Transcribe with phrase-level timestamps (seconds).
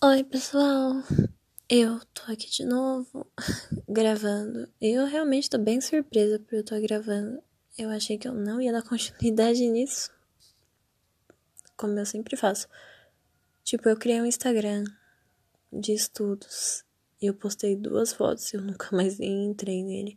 [0.00, 1.02] Oi, pessoal.
[1.68, 3.26] Eu tô aqui de novo
[3.88, 4.68] gravando.
[4.80, 7.42] Eu realmente tô bem surpresa por eu tô gravando.
[7.76, 10.12] Eu achei que eu não ia dar continuidade nisso.
[11.76, 12.68] Como eu sempre faço.
[13.64, 14.84] Tipo, eu criei um Instagram
[15.72, 16.84] de estudos.
[17.20, 20.16] E eu postei duas fotos e eu nunca mais entrei nele.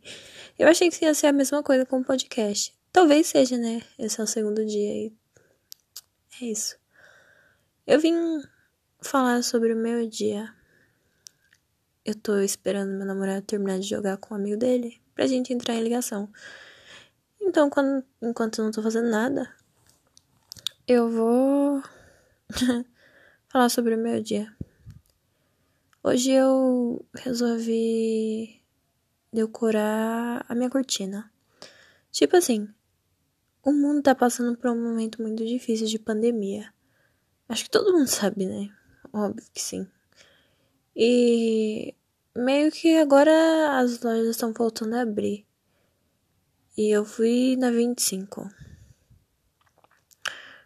[0.56, 2.72] Eu achei que ia ser a mesma coisa com o podcast.
[2.92, 3.82] Talvez seja, né?
[3.98, 5.12] Esse é o segundo dia e.
[6.40, 6.76] É isso.
[7.84, 8.14] Eu vim
[9.02, 10.54] falar sobre o meu dia.
[12.04, 15.74] Eu tô esperando meu namorado terminar de jogar com um amigo dele pra gente entrar
[15.74, 16.28] em ligação.
[17.40, 19.52] Então, quando, enquanto eu não tô fazendo nada,
[20.86, 21.82] eu vou
[23.48, 24.54] falar sobre o meu dia.
[26.02, 28.60] Hoje eu resolvi
[29.32, 31.30] decorar a minha cortina.
[32.10, 32.68] Tipo assim,
[33.62, 36.72] o mundo tá passando por um momento muito difícil de pandemia.
[37.48, 38.74] Acho que todo mundo sabe, né?
[39.12, 39.86] Óbvio que sim.
[40.96, 41.94] E
[42.34, 45.46] meio que agora as lojas estão voltando a abrir.
[46.76, 48.48] E eu fui na 25.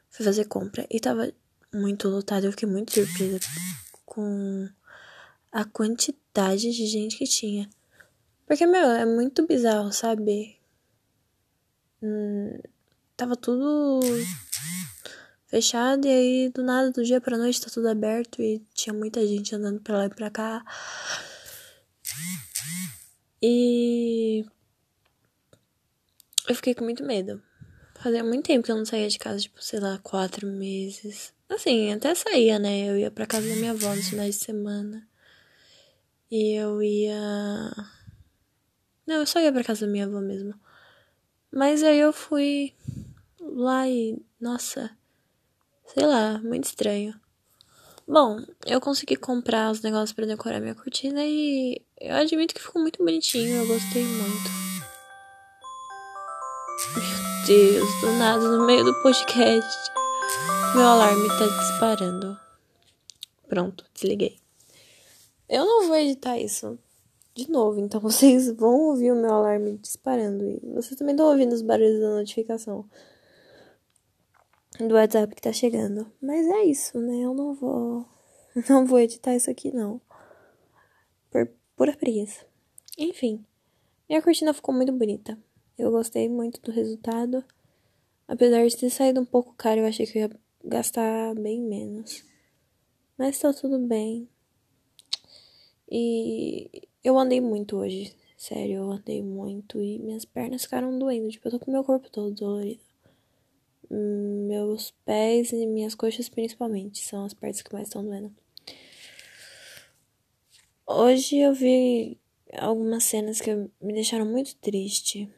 [0.09, 1.33] Fui fazer compra e tava
[1.75, 2.45] muito lotado.
[2.45, 3.41] Eu fiquei muito surpresa
[4.05, 4.69] com
[5.51, 7.69] a quantidade de gente que tinha.
[8.47, 10.57] Porque, meu, é muito bizarro, sabe?
[12.01, 12.61] Hum,
[13.17, 14.01] tava tudo
[15.47, 19.27] fechado e aí do nada do dia pra noite tá tudo aberto e tinha muita
[19.27, 20.65] gente andando pra lá e pra cá.
[23.43, 24.45] E
[26.49, 27.43] eu fiquei com muito medo.
[28.01, 31.33] Fazia muito tempo que eu não saía de casa, tipo, sei lá, quatro meses.
[31.49, 32.91] Assim, até saía, né?
[32.91, 35.09] Eu ia pra casa da minha avó nos finais de semana.
[36.31, 37.71] E eu ia.
[39.07, 40.55] Não, eu só ia pra casa da minha avó mesmo.
[41.51, 42.75] Mas aí eu fui
[43.41, 44.21] lá e.
[44.41, 44.91] Nossa,
[45.87, 47.15] Sei lá, muito estranho.
[48.07, 52.81] Bom, eu consegui comprar os negócios para decorar minha cortina e eu admito que ficou
[52.81, 54.51] muito bonitinho, eu gostei muito.
[56.95, 59.91] Meu Deus, do nada, no meio do podcast,
[60.75, 62.39] meu alarme tá disparando.
[63.49, 64.37] Pronto, desliguei.
[65.49, 66.79] Eu não vou editar isso
[67.35, 71.53] de novo, então vocês vão ouvir o meu alarme disparando e vocês também estão ouvindo
[71.53, 72.85] os barulhos da notificação
[74.79, 76.11] do WhatsApp que tá chegando.
[76.21, 77.21] Mas é isso, né?
[77.21, 78.07] Eu não vou.
[78.71, 80.01] Não vou editar isso aqui, não.
[81.31, 82.47] Por pura preguiça.
[82.97, 83.45] Enfim.
[84.09, 85.39] Minha cortina ficou muito bonita.
[85.77, 87.45] Eu gostei muito do resultado.
[88.27, 92.25] Apesar de ter saído um pouco caro, eu achei que eu ia gastar bem menos.
[93.19, 94.27] Mas tá tudo bem.
[95.87, 98.17] E eu andei muito hoje.
[98.39, 101.29] Sério, eu andei muito e minhas pernas ficaram doendo.
[101.29, 102.86] Tipo, eu tô com meu corpo todo dolorido
[103.91, 108.35] meus pés e minhas coxas principalmente são as partes que mais estão doendo.
[110.87, 112.19] Hoje eu vi
[112.53, 115.29] algumas cenas que me deixaram muito triste.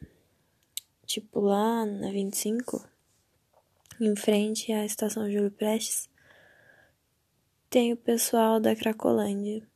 [1.07, 2.87] Tipo lá na 25,
[3.99, 6.09] em frente à estação Júlio Prestes,
[7.71, 9.67] tem o pessoal da Cracolândia.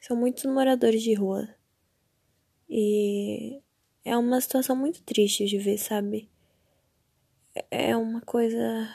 [0.00, 1.48] São muitos moradores de rua.
[2.68, 3.60] E
[4.04, 6.29] é uma situação muito triste de ver, sabe?
[7.70, 8.88] É uma coisa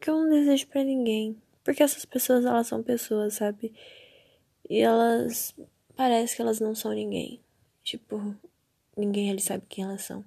[0.00, 1.40] que eu não desejo para ninguém.
[1.64, 3.72] Porque essas pessoas, elas são pessoas, sabe?
[4.68, 5.54] E elas.
[5.94, 7.40] Parece que elas não são ninguém.
[7.82, 8.34] Tipo,
[8.96, 10.24] ninguém ali sabe quem elas são.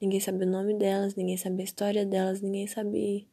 [0.00, 3.28] Ninguém sabe o nome delas, ninguém sabe a história delas, ninguém sabe.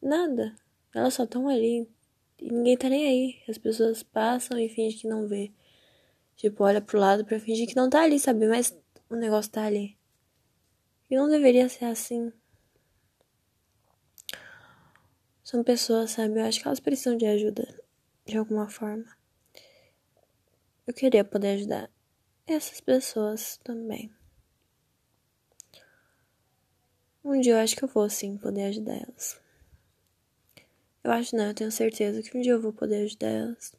[0.00, 0.54] Nada.
[0.94, 1.88] Elas só estão ali.
[2.40, 3.42] E ninguém tá nem aí.
[3.48, 5.52] As pessoas passam e fingem que não vê.
[6.36, 8.46] Tipo, olha pro lado pra fingir que não tá ali, sabe?
[8.46, 8.76] Mas
[9.08, 9.96] o negócio tá ali.
[11.14, 12.32] E não deveria ser assim.
[15.44, 16.40] São pessoas, sabe?
[16.40, 17.72] Eu acho que elas precisam de ajuda.
[18.26, 19.06] De alguma forma.
[20.84, 21.88] Eu queria poder ajudar
[22.48, 24.12] essas pessoas também.
[27.22, 29.40] Um dia eu acho que eu vou sim poder ajudar elas.
[31.04, 33.72] Eu acho não, eu tenho certeza que um dia eu vou poder ajudar elas.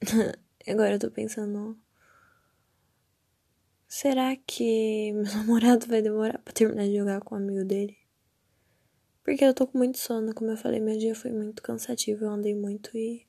[0.66, 1.85] Agora eu tô pensando
[3.98, 7.96] Será que meu namorado vai demorar pra terminar de jogar com o amigo dele?
[9.24, 12.30] Porque eu tô com muito sono, como eu falei, meu dia foi muito cansativo, eu
[12.30, 13.26] andei muito e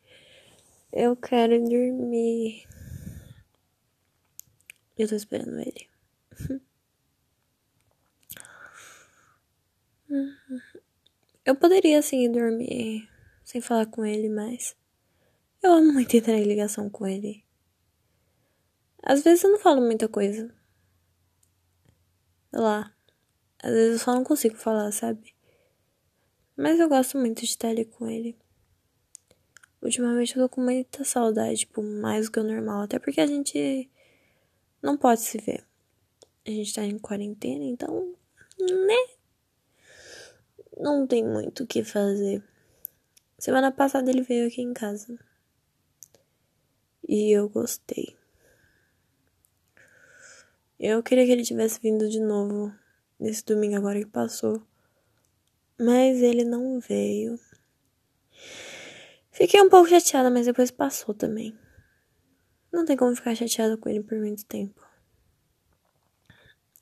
[0.92, 2.68] eu quero dormir.
[4.98, 5.88] Eu tô esperando ele.
[11.46, 13.08] Eu poderia sim dormir
[13.46, 14.76] sem falar com ele, mas
[15.64, 17.46] eu amo muito entrar em ligação com ele.
[19.02, 20.57] Às vezes eu não falo muita coisa.
[22.58, 22.92] Lá.
[23.62, 25.36] Às vezes eu só não consigo falar, sabe?
[26.56, 28.36] Mas eu gosto muito de estar ali com ele.
[29.80, 32.82] Ultimamente eu tô com muita saudade, tipo, mais do que o normal.
[32.82, 33.88] Até porque a gente
[34.82, 35.64] não pode se ver.
[36.46, 38.16] A gente tá em quarentena, então,
[38.60, 39.16] né?
[40.80, 42.44] Não tem muito o que fazer.
[43.38, 45.16] Semana passada ele veio aqui em casa.
[47.08, 48.18] E eu gostei.
[50.80, 52.72] Eu queria que ele tivesse vindo de novo
[53.20, 54.62] nesse domingo agora que passou.
[55.80, 57.40] Mas ele não veio.
[59.32, 61.58] Fiquei um pouco chateada, mas depois passou também.
[62.72, 64.86] Não tem como ficar chateada com ele por muito tempo.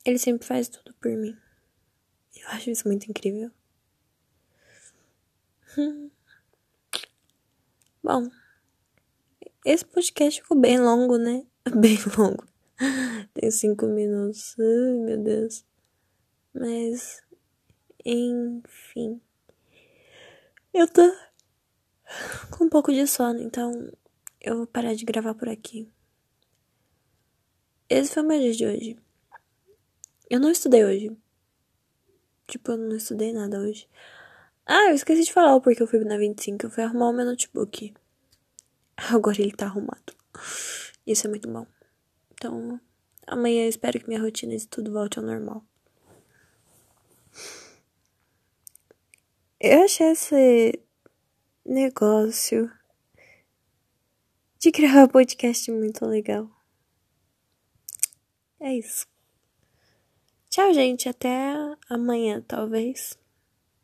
[0.03, 1.37] Ele sempre faz tudo por mim.
[2.35, 3.49] Eu acho isso muito incrível.
[8.03, 8.29] Bom,
[9.65, 11.45] esse podcast ficou bem longo, né?
[11.75, 12.45] Bem longo.
[13.33, 14.55] Tem cinco minutos.
[14.59, 15.65] Ai, meu Deus.
[16.53, 17.21] Mas,
[18.03, 19.21] enfim.
[20.73, 21.01] Eu tô
[22.51, 23.91] com um pouco de sono, então
[24.41, 25.89] eu vou parar de gravar por aqui.
[27.89, 28.99] Esse foi o meu dia de hoje.
[30.29, 31.15] Eu não estudei hoje.
[32.47, 33.87] Tipo, eu não estudei nada hoje.
[34.65, 36.65] Ah, eu esqueci de falar o porquê eu fui na 25.
[36.65, 37.93] Eu fui arrumar o meu notebook.
[38.97, 40.15] Agora ele tá arrumado.
[41.05, 41.67] Isso é muito bom.
[42.45, 42.79] Então,
[43.25, 45.65] amanhã eu espero que minha rotina de tudo volte ao normal.
[49.59, 50.79] Eu achei esse
[51.65, 52.71] negócio
[54.59, 56.47] de gravar podcast muito legal.
[58.59, 59.07] É isso.
[60.51, 61.09] Tchau, gente.
[61.09, 61.55] Até
[61.89, 63.17] amanhã, talvez.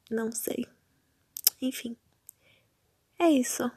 [0.08, 0.68] Não sei.
[1.60, 1.98] Enfim.
[3.18, 3.72] É isso.